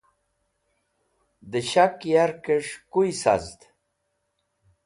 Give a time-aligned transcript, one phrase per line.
[1.51, 3.59] Dẽ shak yarkẽs̃h kuy sazd.